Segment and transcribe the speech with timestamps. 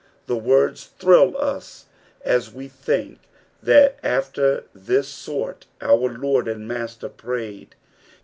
[0.25, 1.85] The words thrill us
[2.25, 3.19] as wa think
[3.61, 7.75] that after this sort our Lord and Master prayed.